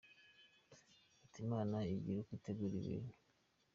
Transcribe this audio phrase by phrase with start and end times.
[1.23, 3.13] Ati” Imana igira uko itegura ibintu.